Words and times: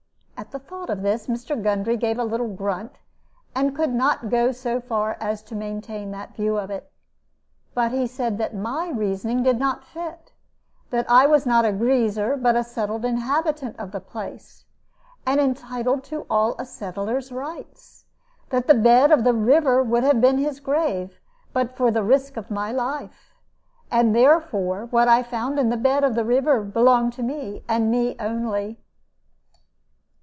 At 0.41 0.49
the 0.49 0.57
thought 0.57 0.89
of 0.89 1.03
this, 1.03 1.27
Mr. 1.27 1.61
Gundry 1.63 1.95
gave 1.97 2.17
a 2.17 2.23
little 2.23 2.47
grunt, 2.47 2.93
and 3.53 3.75
could 3.75 3.93
not 3.93 4.31
go 4.31 4.51
so 4.51 4.81
far 4.81 5.15
as 5.19 5.43
to 5.43 5.53
maintain 5.55 6.09
that 6.11 6.35
view 6.35 6.57
of 6.57 6.71
it. 6.71 6.91
But 7.75 7.91
he 7.91 8.07
said 8.07 8.39
that 8.39 8.55
my 8.55 8.89
reasoning 8.89 9.43
did 9.43 9.59
not 9.59 9.85
fit; 9.85 10.31
that 10.89 11.05
I 11.07 11.27
was 11.27 11.45
not 11.45 11.63
a 11.63 11.71
greaser, 11.71 12.35
but 12.35 12.55
a 12.55 12.63
settled 12.63 13.05
inhabitant 13.05 13.77
of 13.77 13.91
the 13.91 13.99
place, 13.99 14.65
and 15.27 15.39
entitled 15.39 16.03
to 16.05 16.25
all 16.27 16.55
a 16.57 16.65
settler's 16.65 17.31
rights; 17.31 18.05
that 18.49 18.65
the 18.67 18.73
bed 18.73 19.11
of 19.11 19.23
the 19.23 19.35
river 19.35 19.83
would 19.83 20.03
have 20.03 20.19
been 20.21 20.39
his 20.39 20.59
grave 20.59 21.19
but 21.53 21.77
for 21.77 21.91
the 21.91 22.03
risk 22.03 22.35
of 22.35 22.49
my 22.49 22.71
life, 22.71 23.35
and 23.91 24.15
therefore 24.15 24.87
whatever 24.87 25.17
I 25.17 25.21
found 25.21 25.59
in 25.59 25.69
the 25.69 25.77
bed 25.77 26.03
of 26.03 26.15
the 26.15 26.25
river 26.25 26.63
belonged 26.63 27.13
to 27.13 27.23
me, 27.23 27.63
and 27.69 27.91
me 27.91 28.15
only. 28.19 28.79